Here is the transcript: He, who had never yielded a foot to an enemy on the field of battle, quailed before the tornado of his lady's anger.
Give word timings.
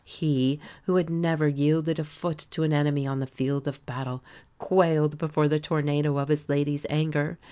He, 0.03 0.59
who 0.85 0.95
had 0.95 1.11
never 1.11 1.47
yielded 1.47 1.99
a 1.99 2.03
foot 2.03 2.47
to 2.49 2.63
an 2.63 2.73
enemy 2.73 3.05
on 3.05 3.19
the 3.19 3.27
field 3.27 3.67
of 3.67 3.85
battle, 3.85 4.23
quailed 4.57 5.19
before 5.19 5.47
the 5.47 5.59
tornado 5.59 6.17
of 6.17 6.27
his 6.29 6.49
lady's 6.49 6.87
anger. 6.89 7.37